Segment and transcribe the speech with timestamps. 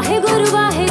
[0.00, 0.84] वाहे गुरु वाहे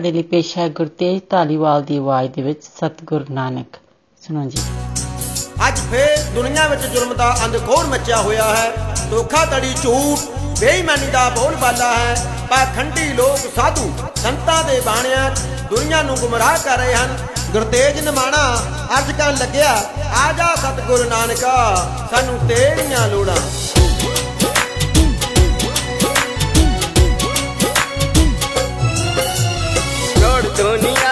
[0.00, 3.66] ਤੁਹਾਡੇ ਲਈ ਪੇਸ਼ ਹੈ ਗੁਰਤੇਜ ਧਾਲੀਵਾਲ ਦੀ ਆਵਾਜ਼ ਦੇ ਵਿੱਚ ਸਤਗੁਰ ਨਾਨਕ।
[4.26, 4.58] ਸੁਣੋ ਜੀ।
[5.68, 10.18] ਅੱਜ ਫੇਰ ਦੁਨੀਆ ਵਿੱਚ ਜ਼ੁਲਮ ਦਾ ਅੰਧਖੋਰ ਮੱਚਿਆ ਹੋਇਆ ਹੈ। ਧੋਖਾਧੜੀ ਝੂਠ,
[10.60, 15.30] ਬੇਈਮਾਨੀ ਦਾ ਬੋਲਬਾਲਾ ਹੈ। ਪਾਖੰਡੀ ਲੋਕ ਸਾਧੂ, ਸੰਤਾਂ ਦੇ ਬਾਣਿਆਂ
[15.66, 17.16] ਦੁਨੀਆ ਨੂੰ ਗੁੰਮਰਾਹ ਕਰ ਰਹੇ ਹਨ।
[17.52, 18.56] ਗੁਰਤੇਜ ਨਿਮਾਣਾ
[18.98, 19.72] ਅੱਜ ਕੱਲ ਲੱਗਿਆ,
[20.26, 23.36] ਆ ਜਾ ਸਤਗੁਰ ਨਾਨਕਾ, ਸਾਨੂੰ ਤੇਰੀਆਂ ਲੋੜਾਂ।
[30.62, 31.09] दुनिया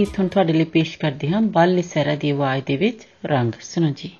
[0.00, 3.92] ਗੀਤ ਹੁਣ ਤੁਹਾਡੇ ਲਈ ਪੇਸ਼ ਕਰਦੇ ਹਾਂ ਬਾਲ ਸਹਿਰਾ ਦੀ ਆਵਾਜ਼ ਦੇ ਵਿੱਚ ਰੰਗ। ਸੁਣੋ
[3.96, 4.10] ਜੀ।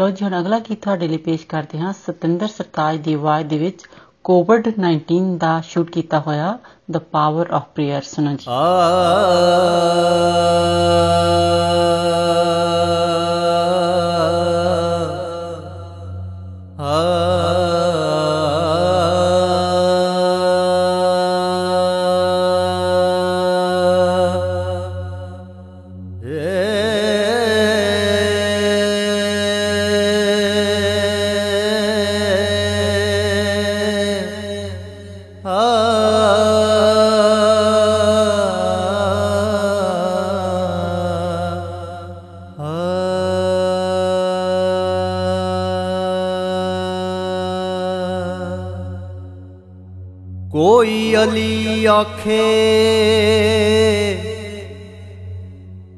[0.00, 3.58] ਲੋ ਜੀ ਹੁਣ ਅਗਲਾ ਗੀਤ ਤੁਹਾਡੇ ਲਈ ਪੇਸ਼ ਕਰਦੇ ਹਾਂ ਸਤਿੰਦਰ ਸਰਤਾਜ ਦੀ ਆਵਾਜ਼ ਦੇ
[3.58, 3.84] ਵਿੱਚ
[4.24, 6.58] ਕੋਵਿਡ-19 ਦਾ ਸ਼ੂਟ ਕੀਤਾ ਹੋਇਆ
[6.90, 8.62] ਦ ਪਾਵਰ ਆਫ ਪ੍ਰੇਅਰ ਸੁਣੋ ਜੀ ਆ
[52.01, 52.41] आखे।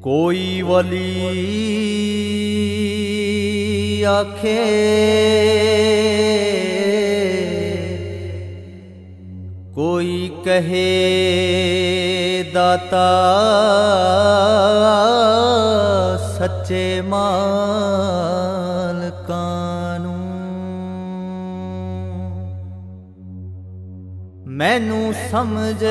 [0.02, 1.22] कोई वली
[4.02, 4.64] आखे।
[9.74, 10.92] कोई कहे
[12.42, 13.08] दाता
[16.38, 18.43] सच्चे माँ।
[25.04, 25.84] ਮੈਨੂੰ ਸਮਝ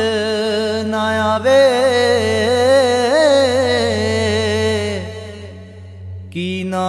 [0.86, 1.58] ਨਾ ਆਵੇ।
[6.32, 6.80] ਕੀ ਨਾਮ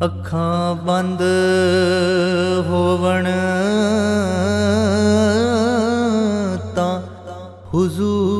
[0.00, 1.22] ਅੱਖਾਂ ਬੰਦ
[2.66, 3.26] ਹੋਵਣ
[6.74, 7.00] ਤਾਂ
[7.74, 8.39] ਹੁਜ਼ੂਰ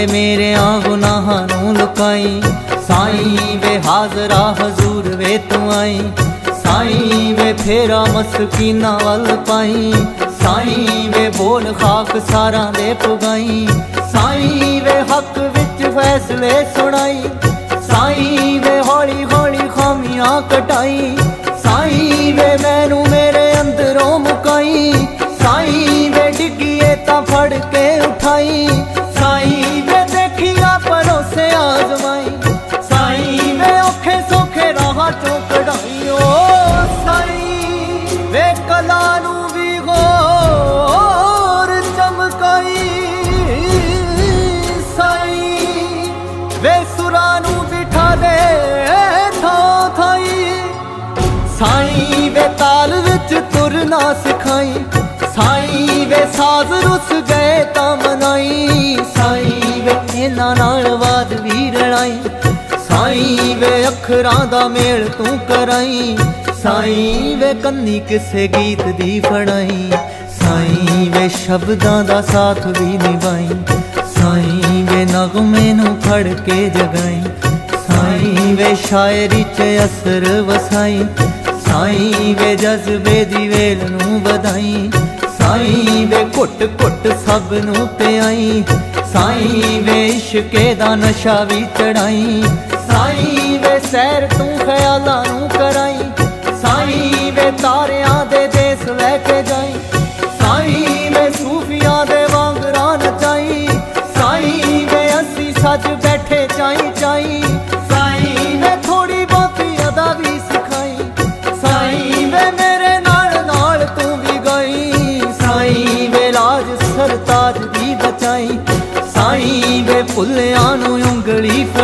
[0.00, 2.42] ਵੇ ਮੇਰਿਆਂ ਗੁਨਾਹਾਂ ਨੂੰ ਲੁਕਾਈ।
[2.88, 6.00] ਸਾਈਂ ਵੇ ਹਾਜ਼ਰਾ ਹਜ਼ੂਰ ਵੇ ਤੂੰ ਆਈ।
[6.64, 9.92] ਸਾਈਂ ਵੇ ਫੇਰਾ ਮਸਕੀਨਾ ਵੱਲ ਪਾਈ।
[10.42, 13.68] ਸਾਈਂ ਵੇ ਬੋਲ ਖਾਕ ਸਾਰਾਂ ਦੇ ਪੁਗਾਈ।
[14.12, 17.22] ਸਾਈਂ ਵੇ ਹੱਕ ਵਿੱਚ ਫੈਸਲੇ ਸੁਣਾਈ।
[17.82, 21.16] ਸਾਈਂ ਵੇ ਹੌਲੀ ਹੌਲੀ ਖਾਮੀਆਂ ਕਟਾਈ।
[21.62, 25.06] ਸਾਈਂ ਵੇ ਮੈਨੂੰ ਮੇਰੇ ਅੰਦਰੋਂ ਮੁਕਾਈ।
[25.42, 28.79] ਸਾਈਂ ਵੇ ਡਿੱਗੀਏ ਤਾਂ ਫੜ ਕੇ ਉਠਾਈ।
[53.90, 54.72] ਤੁਰਨਾ ਸਿਖਾਈ।
[55.34, 62.18] ਸਾਈਂ ਵੇ ਸਾਜ਼ ਰੁੱਸ ਗਏ ਤਾਂ ਮਨਾਈ। ਸਾਈਂ ਵੇ ਇਹਨਾਂ ਨਾਲ ਬਾਦ ਵੀ ਰਣਾਈ
[62.88, 66.16] ਸਾਈਂ ਵੇ ਅੱਖਰਾਂ ਦਾ ਮੇਲ ਤੂੰ ਕਰਾਈ।
[66.62, 69.90] ਸਾਈਂ ਵੇ ਕੰਨੀ ਕਿਸੇ ਗੀਤ ਦੀ ਫੜਾਈ।
[70.40, 73.48] ਸਾਈਂ ਵੇ ਸ਼ਬਦਾਂ ਦਾ ਸਾਥ ਵੀ ਨਿਭਾਈ।
[74.14, 77.22] ਸਾਈਂ ਵੇ ਨਗਮੇ ਨੂੰ ਫੜ ਕੇ ਜਗਾਈ।
[77.86, 81.04] ਸਾਈਂ ਵੇ ਸ਼ਾਇਰੀ 'ਚ ਅਸਰ ਵਸਾਈ।
[81.70, 84.90] ਸਾਈਂ ਵੇ ਜਜ਼ਬੇ ਦੀ ਵੇਲ ਨੂੰ ਵਧਾਈ,
[85.38, 88.62] ਸਾਈਂ ਵੇ ਘੁੱਟ ਘੁੱਟ ਸਭ ਨੂੰ ਪਿਆਈ,
[89.12, 92.42] ਸਾਈਂ ਵੇ ਇਸ਼ਕੇ ਦਾ ਨਸ਼ਾ ਵੀ ਚੜਾਈ,
[92.88, 96.10] ਸਾਈਂ ਵੇ ਸੈਰ ਤੂੰ ਖਿਆਲਾਂ ਨੂੰ ਕਰਾਈ,
[96.62, 98.19] ਸਾਈਂ ਵੇ ਤਾਰਿਆਂ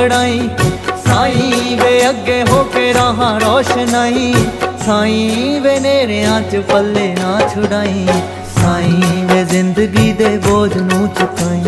[0.06, 0.48] ਉਂਗਲੀ ਫੜਾਈ
[1.06, 4.34] ਸਾਈਂ ਵੇ ਅੱਗੇ ਹੋ ਕੇ ਰਾਹਾਂ ਰੋਸ਼ਨਾਈ
[4.86, 8.06] ਸਾਈਂ ਵੇ ਨੇਰਿਆਂ ਚ ਪੱਲੇ ਨਾ ਛੁਡਾਈ।
[8.62, 11.62] ਸਾਈਂ ਵੇ ਜ਼ਿੰਦਗੀ ਦੇ ਬੋਝ ਨੂੰ ਚੁਕਾਈ।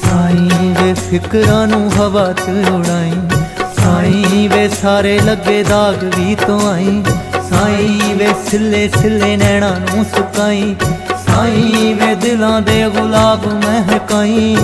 [0.00, 3.12] ਸਾਈਂ ਵੇ ਫਿਕਰਾਂ ਨੂੰ ਹਵਾ ਚ ਉਡਾਈ।
[3.84, 7.02] ਸਾਈਂ ਵੇ ਸਾਰੇ ਲੱਗੇ ਦਾਗ ਵੀ ਤੋਂ ਆਈ।
[7.50, 10.76] ਸਾਈਂ ਵੇ ਸਿੱਲੇ ਸਿੱਲੇ ਨੈਣਾ ਨੂੰ ਸੁਕਾਈ।
[11.26, 14.56] ਸਾਈਂ ਵੇ ਦਿਲਾਂ ਦੇ ਗੁਲਾਬ ਮਹਿਕਾਈ।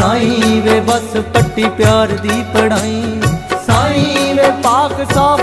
[0.00, 3.20] ਸਾਈਂ ਵੇ ਬਸ ਪੱਟੀ ਪਿਆਰ ਦੀ ਪੜਾਈ
[3.66, 5.39] ਸਾਈਂ ਵੇ ਪਾਕ ਸਾਫ਼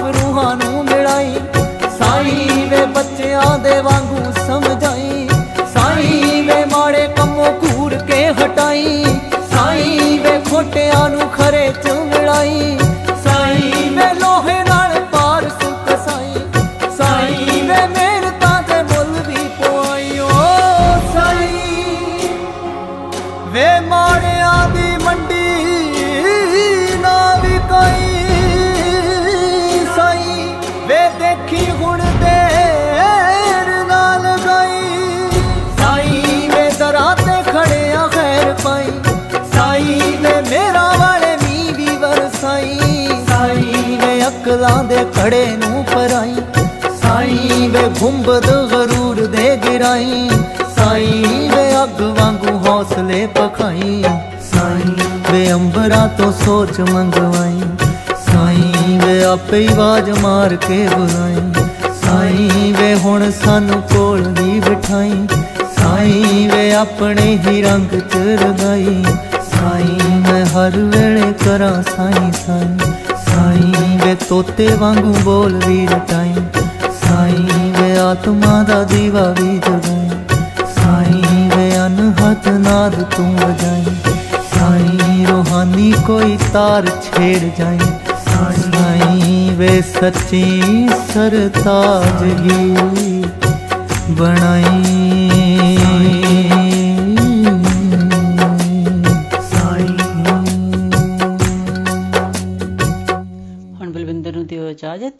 [45.27, 46.35] ਖੜੇ ਨੂੰ ਪਰਾਈ।
[47.01, 50.29] ਸਾਈਂ ਵੇ ਗੁੰਬਦ ਗਰੂਰ ਦੇ ਗਿਰਾਈ।
[50.75, 54.03] ਸਾਈਂ ਵੇ ਅੱਗ ਵਾਂਗੂ ਹੌਸਲੇ ਪਖਾਈ।
[54.51, 54.95] ਸਾਈਂ
[55.31, 57.61] ਵੇ ਅੰਬਰਾਂ ਤੋਂ ਸੋਚ ਮੰਗਵਾਈ।
[58.31, 61.65] ਸਾਈਂ ਵੇ ਆਪੇ ਹੀ ਆਵਾਜ਼ ਮਾਰ ਕੇ ਬੁਲਾਈ।
[62.05, 65.27] ਸਾਈਂ ਵੇ ਹੁਣ ਸਾਨੂੰ ਕੋਲ ਵੀ ਬਿਠਾਈ।
[65.75, 72.86] ਸਾਈਂ ਵੇ ਆਪਣੇ ਹੀ ਰੰਗ ਚ ਰਗਾਈ। ਸਾਈਂ ਮੈਂ ਹਰ ਵੇਲੇ ਕਰਾਂ ਸਾਈਂ ਸਾਈਂ ਸਾਈਂ।
[74.06, 76.34] ਵੇ ਤੋਤੇ ਵਾਂਗੂ ਬੋਲ ਵੀ ਰਟਾਈ
[77.02, 80.10] ਸਾਈਂ ਵੇ ਆਤਮਾ ਦਾ ਦੀਵਾ ਵੀ ਜਗਾਈ
[80.74, 83.84] ਸਾਈਂ ਵੇ ਅਨਹਦ ਨਾਦ ਤੂੰ ਵਜਾਈ
[84.54, 87.78] ਸਾਈਂ ਰੋਹਾਨੀ ਕੋਈ ਤਾਰ ਛੇੜ ਜਾਈ
[88.28, 93.22] ਸਾਈਂ ਵੇ ਸੱਚੀ ਸਰਤਾਜ ਹੀ ਹੁਣ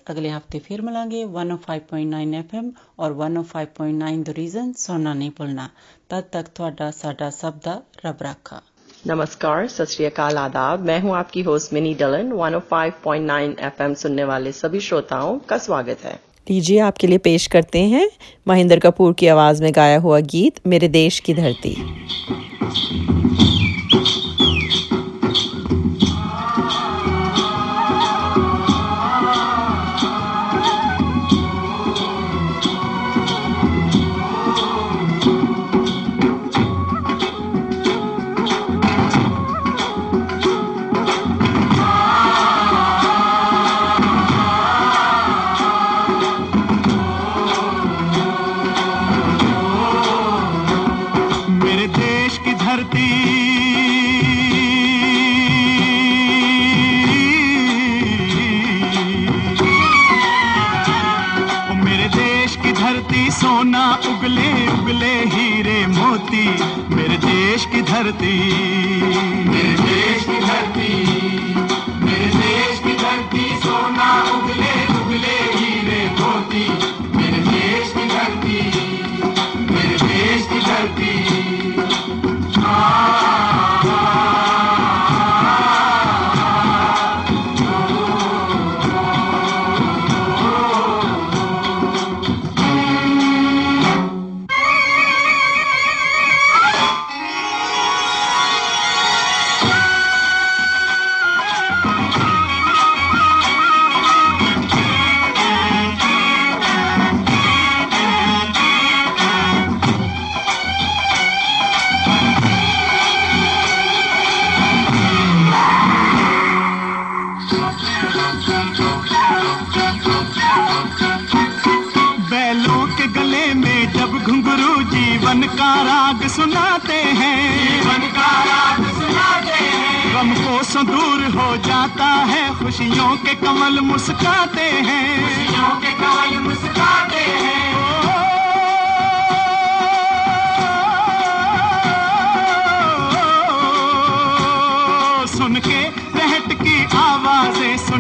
[0.07, 2.67] ਇਜਾਜ਼ਤ ਅਗਲੇ ਹਫਤੇ ਫਿਰ ਮਿਲਾਂਗੇ 105.9 FM
[2.99, 5.69] ਔਰ 105.9 ਦ ਰੀਜ਼ਨ ਸੁਣਨਾ ਨਹੀਂ ਭੁੱਲਣਾ
[6.11, 8.61] ਤਦ ਤੱਕ ਤੁਹਾਡਾ ਸਾਡਾ ਸਭ ਦਾ ਰੱਬ ਰਾਖਾ
[9.05, 14.53] नमस्कार सत श्री अकाल आदाब मैं हूं आपकी होस्ट मिनी डलन 105.9 एफएम सुनने वाले
[14.55, 16.15] सभी श्रोताओं का स्वागत है
[16.47, 18.05] लीजिए आपके लिए पेश करते हैं
[18.47, 21.75] महेंद्र कपूर की आवाज में गाया हुआ गीत मेरे देश की धरती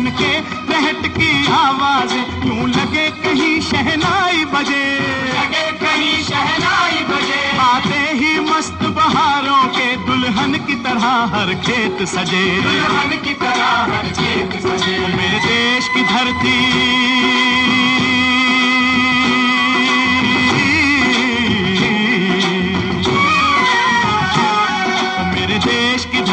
[0.09, 0.39] के
[0.73, 4.85] रहट की आवाज़ क्यों लगे कहीं शहनाई बजे।
[5.29, 12.61] लगे कहीं शहनाई बजे। आते ही मस्त बहारों के दुल्हन की तरह हर खेत सजे।
[12.61, 17.46] दुल्हन की तरह हर खेत सजे। मेरे देश की धरती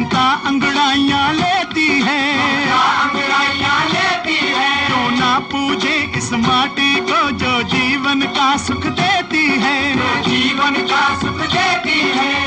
[0.00, 2.22] ममता अंगड़ाइया लेती है।
[2.72, 9.96] अंगड़ाइया लेती है। क्यों ना पूजे इस माटी को जो जीवन का सुख देती है।
[10.22, 12.39] जीवन का सुख देती है।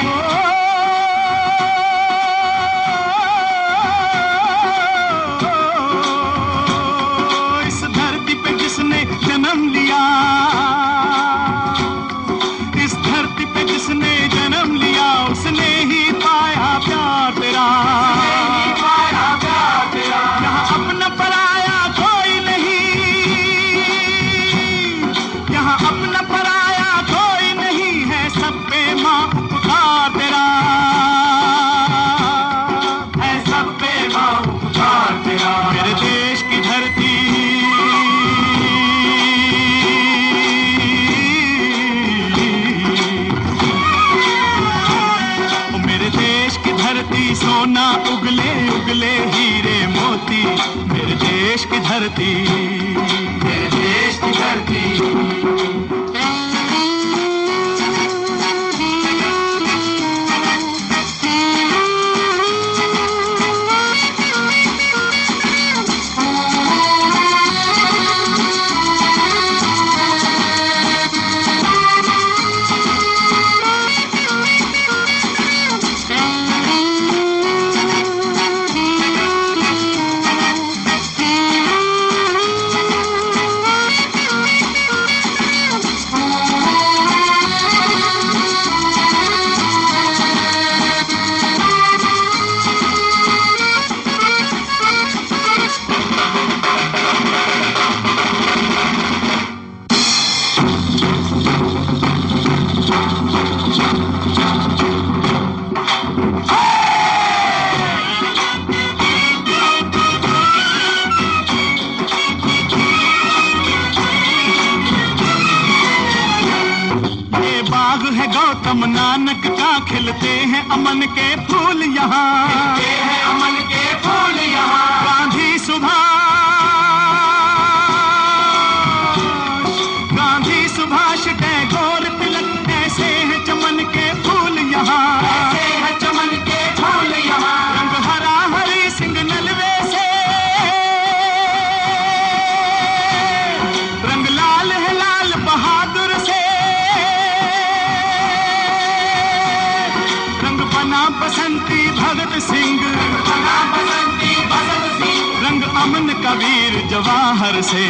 [157.43, 157.87] जवाहर से।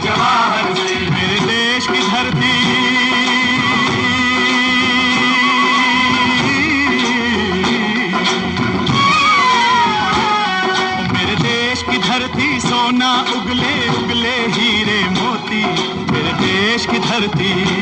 [0.00, 2.54] जवाहर से मेरे देश की धरती।
[11.12, 15.64] मेरे देश की धरती, सोना उगले उगले हीरे मोती।
[16.12, 17.81] मेरे देश की धरती।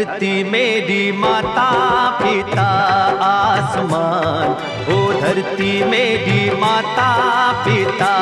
[0.00, 2.68] धरती मेरी माता पिता
[3.22, 4.48] आसमान।
[4.94, 8.14] ओ धरती मेरी माता पिता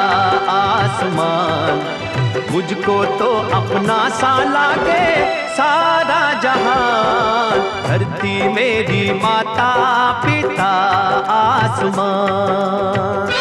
[0.50, 1.86] आसमान।
[2.50, 10.72] मुझको तो अपना सा लागे सारा जहान। धरती मेरी माता पिता
[11.32, 13.37] आसमान।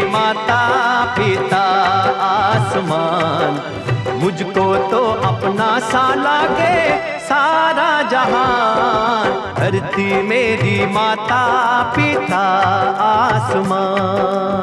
[0.00, 0.62] माता
[1.18, 1.64] पिता
[2.26, 3.60] आसमान।
[4.22, 6.78] मुझको तो अपना सा लागे
[7.18, 11.46] सारा जहान। धरती मेरी माता
[11.96, 12.44] पिता
[13.08, 14.62] आसमान।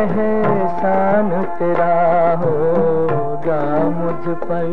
[0.00, 1.94] एहसान तेरा
[2.42, 3.60] होगा
[3.96, 4.70] मुझ पर।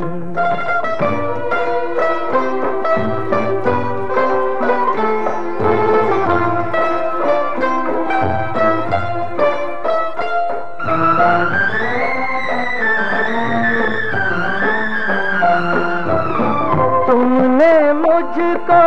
[17.07, 18.81] तुमने मुझको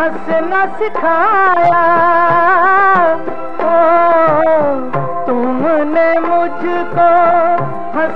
[0.00, 2.13] हंसना सिखाया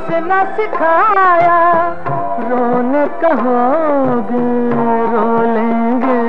[0.09, 1.57] हंसना सिखाया।
[2.49, 4.44] रोने कहोगे
[5.12, 6.21] रो लेंगे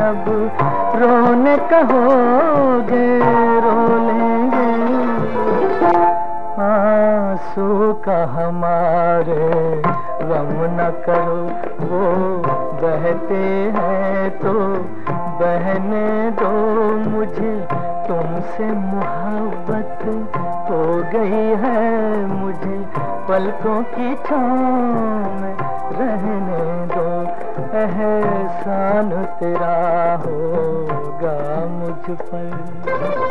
[0.00, 0.26] अब।
[1.00, 3.06] रोने कहोगे
[3.64, 3.74] रो
[4.06, 4.70] लेंगे
[6.64, 7.66] आँसू
[8.04, 9.50] का हमारे
[10.22, 11.40] गम न करो,
[11.82, 12.02] वो
[12.82, 13.42] बहते
[13.76, 14.52] हैं तो
[15.40, 16.06] बहने
[16.38, 16.52] दो
[17.10, 17.54] मुझे।
[18.06, 20.00] तुमसे मोहब्बत
[20.70, 20.80] हो
[21.12, 21.73] गई है
[23.34, 25.44] पलकों की छाँव
[25.98, 27.06] रहने दो।
[27.78, 29.74] एहसान तेरा
[30.26, 33.23] होगा मुझ पर।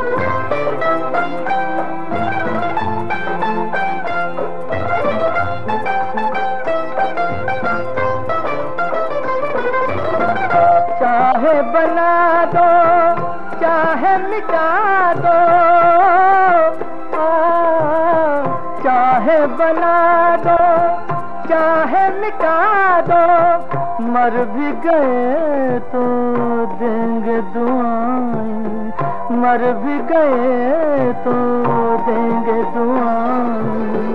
[24.13, 26.01] मर भी गए तो
[26.65, 28.91] देंगे दुआएँ।
[29.31, 31.33] मर भी गए तो
[32.07, 34.13] देंगे दुआएँ।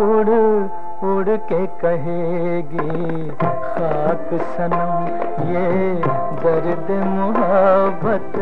[0.00, 0.68] उड़
[1.04, 4.92] उड़ के कहेगी, खाक सनम,
[5.50, 5.94] ये
[6.44, 8.32] दर्द मोहब्बत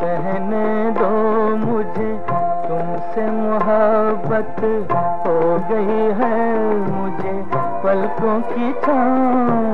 [0.00, 1.10] सहने दो
[1.56, 2.10] मुझे।
[2.68, 4.56] तुमसे मोहब्बत
[5.26, 5.38] हो
[5.70, 9.73] गई है मुझे, पलकों की छाँव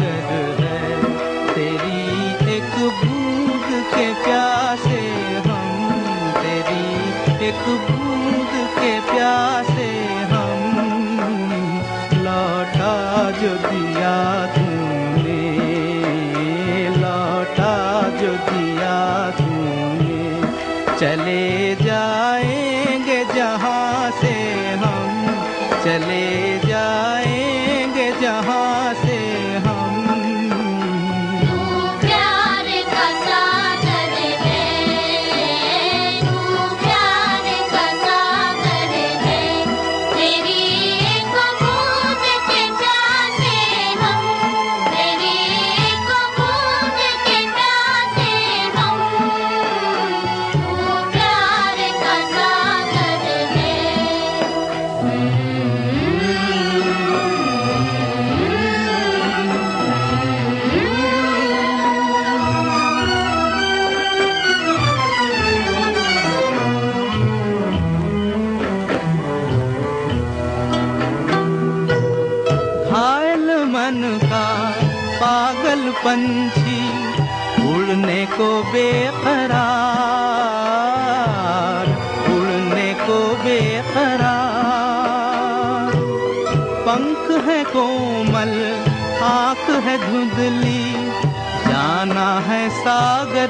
[13.41, 14.15] जो दिया
[14.55, 15.37] तूने
[16.97, 17.71] लौटा
[18.19, 18.97] जो दिया
[19.37, 20.19] तूने
[20.99, 21.60] चले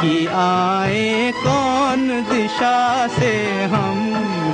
[0.00, 3.98] कि आए, कौन दिशा से हम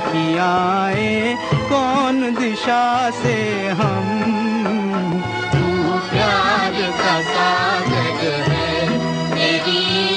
[0.07, 1.35] कि आए,
[1.69, 4.23] कौन दिशा से हम?
[6.11, 6.71] प्यार
[7.01, 8.99] का सागर है
[9.35, 10.16] तेरी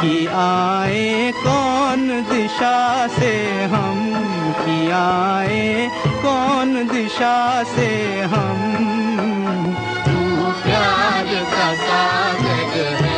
[0.00, 4.12] कि आए, कौन दिशा से हम
[4.64, 8.82] कि आए, कौन दिशा से हम?
[10.06, 13.15] तू प्यार का सागर है।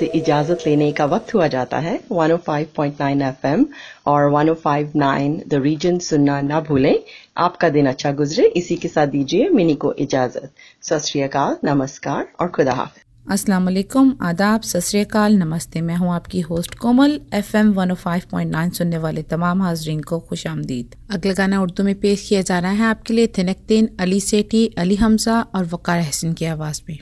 [0.00, 3.66] आपसे इजाज़त लेने का वक्त हुआ जाता है। 105.9 एफएम
[4.06, 6.96] और 105.9 द रीजन सुनना ना भूलें।
[7.38, 10.50] आपका दिन अच्छा गुजरे। इसी के साथ दीजिए मिनी को इजाज़त।
[10.82, 17.20] सत नमस्कार और खुदा हाफिज। अस्सलाम वालेकुम आदाब। सत नमस्ते। मैं हूँ आपकी होस्ट कोमल।
[17.34, 22.40] एफएम 105.9 सुनने वाले तमाम हाजरीन को खुश आमदीद। अगला गाना उर्दू में पेश किया
[22.42, 26.82] जा रहा है। आपके लिए थिनकतीन अली सेठी, अली हमजा और वकार हसन की आवाज़
[26.88, 26.98] में।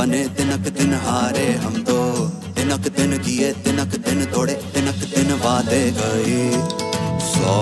[0.00, 1.94] बने तिनक दिन हारे हम तो
[2.56, 6.38] तिनक दिन किए तिनक दिन तोड़े तिनक दिन वादे गए
[7.24, 7.56] सौ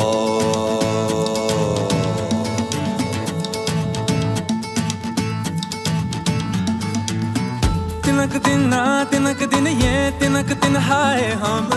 [8.05, 11.69] तिनक दिन ना तिनक दिन ये तिनक दिन हाय हम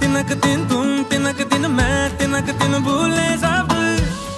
[0.00, 3.76] तिनक दिन तुम तिनक दिन मैं तिनक दिन भूले सब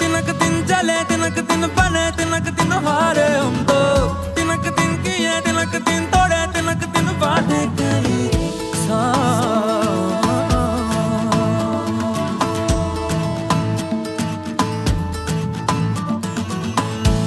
[0.02, 4.31] तिनक दिन चले तिनक दिन बने तिनक दिन हारे हम तो
[5.72, 8.18] तिनक दिन, तोड़े तिलक दिन वादे कई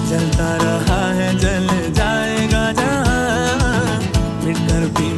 [0.10, 1.68] जलता रहा है, जल
[1.98, 4.00] जाएगा जहाँ।
[4.46, 5.10] मिटकर भी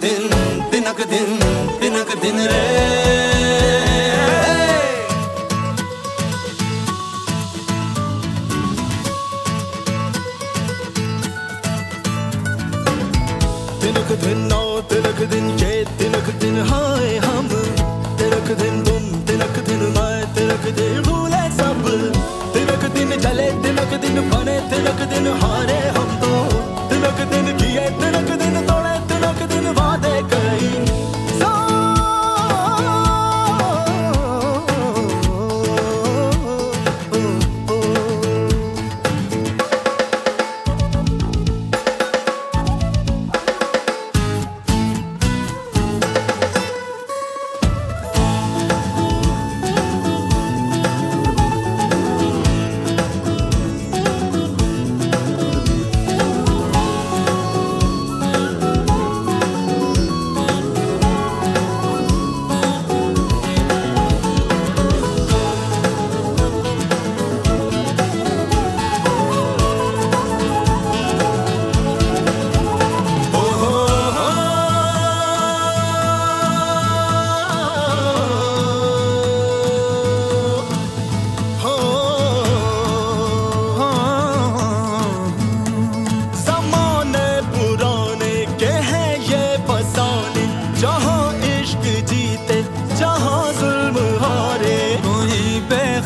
[0.00, 1.38] तिनक दिन तिनक दिन
[1.80, 2.87] तिनक दिन रे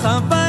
[0.02, 0.41] sampai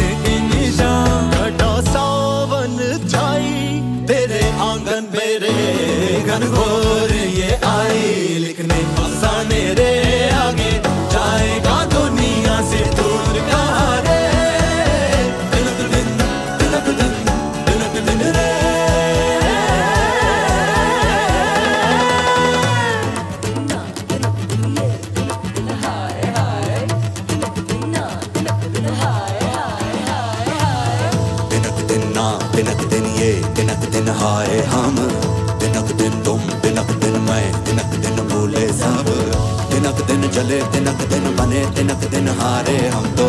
[0.00, 2.76] निशान सावन
[3.08, 5.52] छाई तेरे आँगन मेरे
[6.26, 8.00] घन घोर ये आई।
[8.38, 9.92] लिखने फसाने रे
[10.30, 10.91] आगे।
[40.42, 43.26] चले तिनक दिन बने तिनक दिन हारे हम तो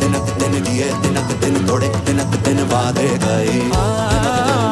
[0.00, 4.71] तिनक दिन किए तिनक दिन तोड़े तिनक दिन वादे गए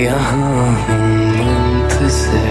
[0.00, 1.00] यहाँ हूँ
[1.36, 2.48] मुंतजिर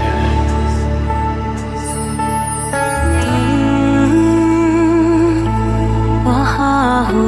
[6.26, 7.28] वहाँ हो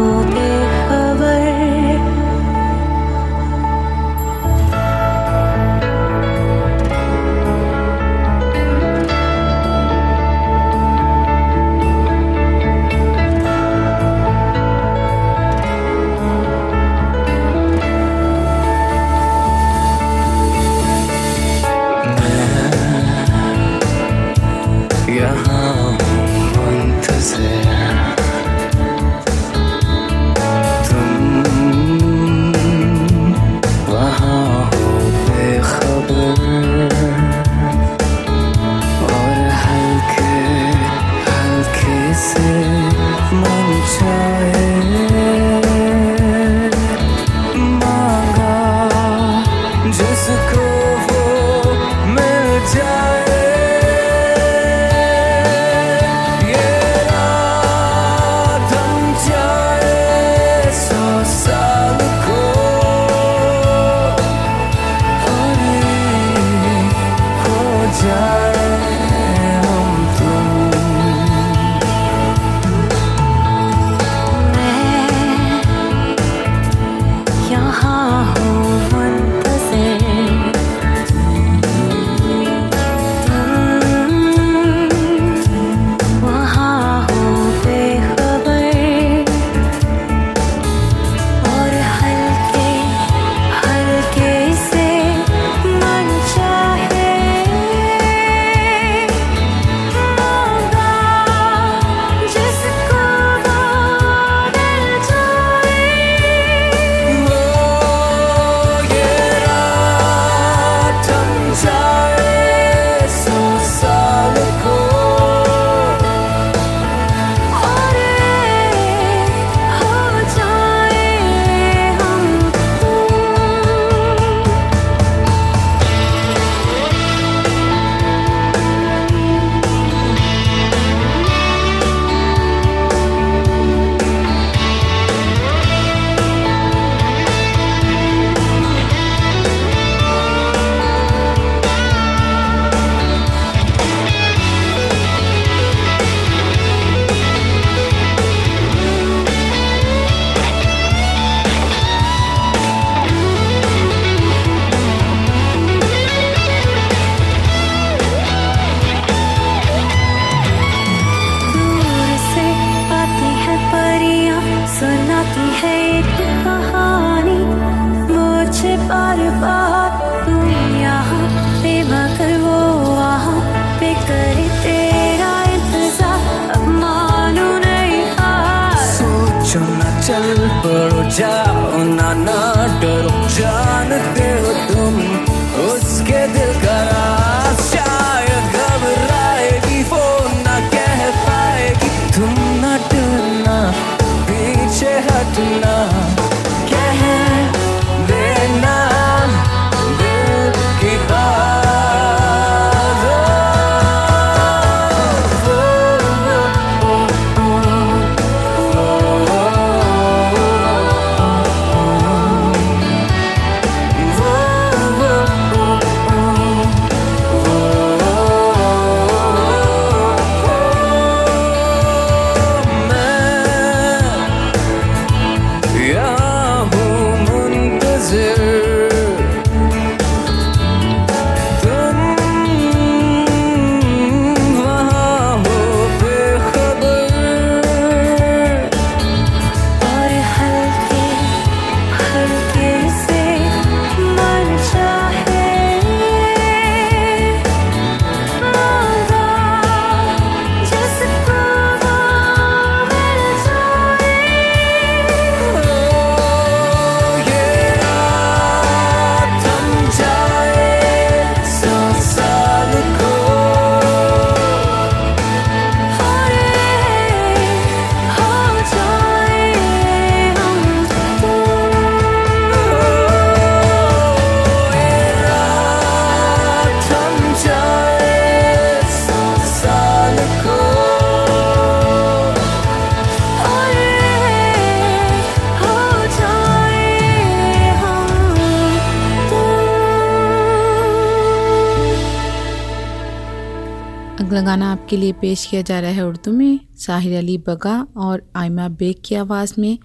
[294.92, 298.96] आपके लिए पेश किया जा रहा है उर्दू में, साहिर अली बगा और आयमा बेग
[299.06, 299.78] की आवाज़ में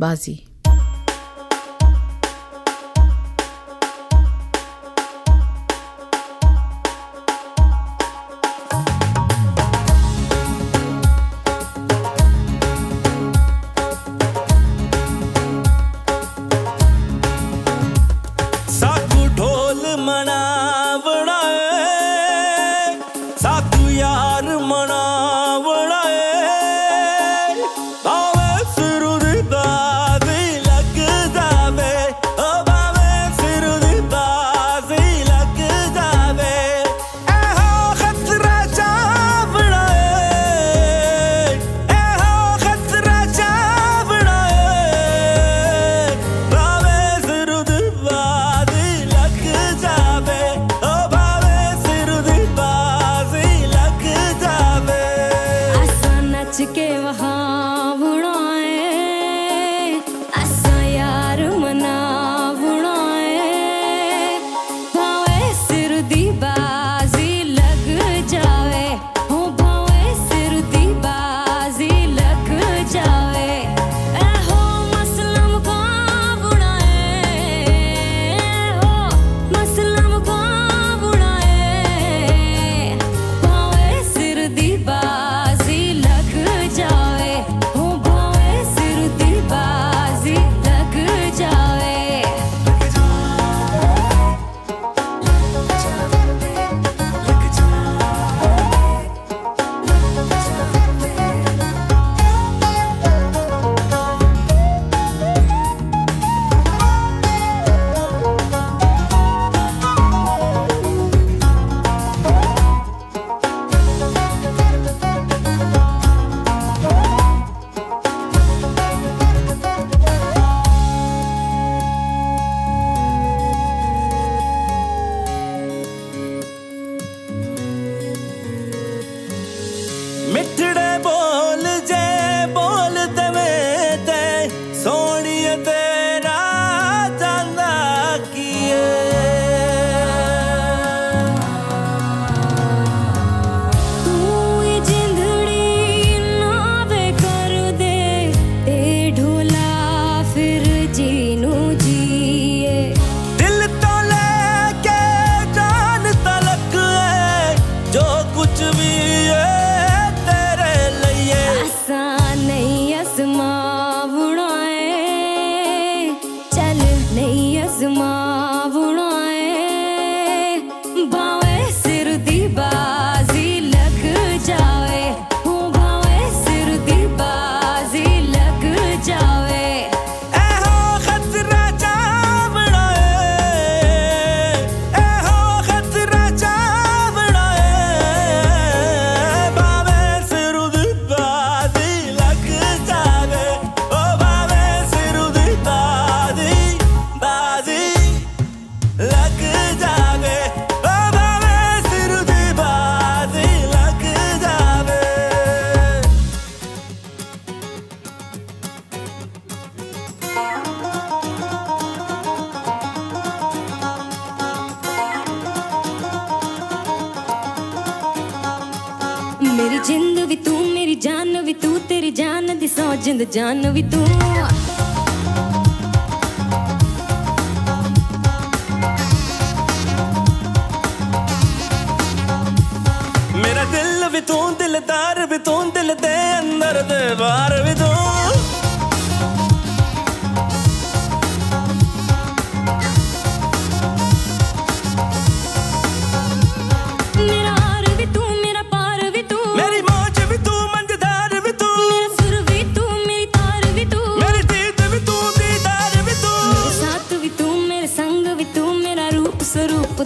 [0.00, 0.43] बाजी।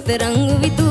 [0.09, 0.88] that rango.